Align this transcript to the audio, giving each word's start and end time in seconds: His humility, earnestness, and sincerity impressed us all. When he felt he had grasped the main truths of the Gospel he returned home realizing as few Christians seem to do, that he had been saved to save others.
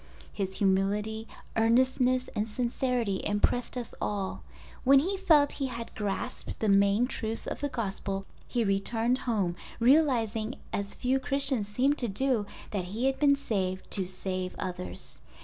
His 0.33 0.55
humility, 0.55 1.27
earnestness, 1.55 2.27
and 2.35 2.47
sincerity 2.47 3.21
impressed 3.23 3.77
us 3.77 3.93
all. 4.01 4.41
When 4.83 4.97
he 4.97 5.15
felt 5.15 5.51
he 5.51 5.67
had 5.67 5.93
grasped 5.93 6.59
the 6.59 6.69
main 6.69 7.05
truths 7.05 7.45
of 7.45 7.59
the 7.59 7.69
Gospel 7.69 8.25
he 8.47 8.63
returned 8.63 9.19
home 9.29 9.55
realizing 9.79 10.55
as 10.73 10.95
few 10.95 11.19
Christians 11.19 11.67
seem 11.67 11.93
to 11.97 12.07
do, 12.07 12.47
that 12.71 12.85
he 12.85 13.05
had 13.05 13.19
been 13.19 13.35
saved 13.35 13.91
to 13.91 14.07
save 14.07 14.55
others. 14.57 15.19